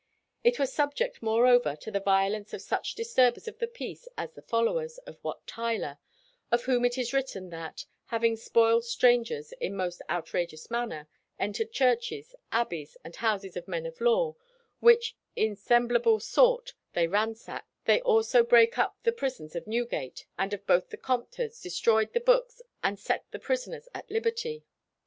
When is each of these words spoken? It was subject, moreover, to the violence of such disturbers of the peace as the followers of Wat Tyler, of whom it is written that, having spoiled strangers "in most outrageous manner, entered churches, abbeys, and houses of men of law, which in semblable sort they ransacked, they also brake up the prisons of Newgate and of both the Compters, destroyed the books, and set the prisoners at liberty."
It 0.43 0.57
was 0.57 0.73
subject, 0.73 1.21
moreover, 1.21 1.75
to 1.75 1.91
the 1.91 1.99
violence 1.99 2.55
of 2.55 2.61
such 2.63 2.95
disturbers 2.95 3.47
of 3.47 3.59
the 3.59 3.67
peace 3.67 4.07
as 4.17 4.31
the 4.33 4.41
followers 4.41 4.97
of 5.05 5.23
Wat 5.23 5.45
Tyler, 5.45 5.99
of 6.51 6.63
whom 6.63 6.85
it 6.85 6.97
is 6.97 7.13
written 7.13 7.51
that, 7.51 7.85
having 8.05 8.35
spoiled 8.35 8.83
strangers 8.83 9.51
"in 9.59 9.75
most 9.77 10.01
outrageous 10.09 10.71
manner, 10.71 11.07
entered 11.37 11.71
churches, 11.71 12.33
abbeys, 12.51 12.97
and 13.03 13.15
houses 13.17 13.55
of 13.55 13.67
men 13.67 13.85
of 13.85 14.01
law, 14.01 14.35
which 14.79 15.15
in 15.35 15.55
semblable 15.55 16.19
sort 16.19 16.73
they 16.93 17.05
ransacked, 17.05 17.69
they 17.85 18.01
also 18.01 18.41
brake 18.43 18.79
up 18.79 18.97
the 19.03 19.11
prisons 19.11 19.55
of 19.55 19.67
Newgate 19.67 20.25
and 20.35 20.51
of 20.51 20.65
both 20.65 20.89
the 20.89 20.97
Compters, 20.97 21.61
destroyed 21.61 22.11
the 22.13 22.19
books, 22.19 22.59
and 22.83 22.97
set 22.97 23.25
the 23.29 23.37
prisoners 23.37 23.87
at 23.93 24.09
liberty." 24.09 24.63